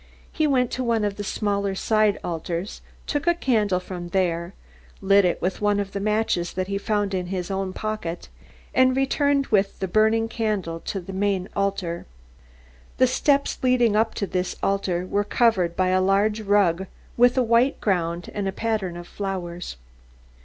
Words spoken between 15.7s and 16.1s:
by a